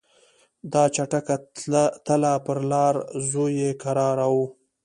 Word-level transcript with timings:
دا 0.73 0.83
چټکه 0.95 1.35
تله 2.07 2.33
پر 2.45 2.57
لار 2.71 2.95
زوی 3.29 3.51
یې 3.61 3.71
کرار 3.83 4.17
وو 4.33 4.45